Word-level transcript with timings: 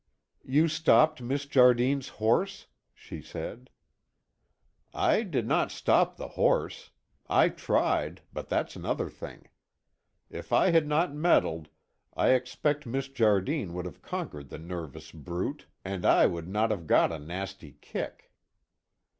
"You 0.43 0.67
stopped 0.67 1.21
Miss 1.21 1.45
Jardine's 1.45 2.07
horse?" 2.17 2.65
she 2.95 3.21
said. 3.21 3.69
"I 4.95 5.21
did 5.21 5.45
not 5.47 5.71
stop 5.71 6.17
the 6.17 6.29
horse. 6.29 6.89
I 7.29 7.49
tried, 7.49 8.23
but 8.33 8.49
that's 8.49 8.75
another 8.75 9.11
thing. 9.11 9.47
If 10.27 10.51
I 10.51 10.71
had 10.71 10.87
not 10.87 11.13
meddled, 11.13 11.69
I 12.15 12.29
expect 12.29 12.87
Miss 12.87 13.09
Jardine 13.09 13.75
would 13.75 13.85
have 13.85 14.01
conquered 14.01 14.49
the 14.49 14.57
nervous 14.57 15.11
brute 15.11 15.67
and 15.85 16.03
I 16.03 16.25
would 16.25 16.47
not 16.47 16.71
have 16.71 16.87
got 16.87 17.11
a 17.11 17.19
nasty 17.19 17.77
kick." 17.79 18.31